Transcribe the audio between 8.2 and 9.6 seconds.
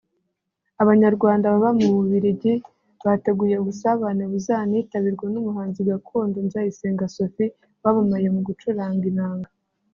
mu gucuranga inanga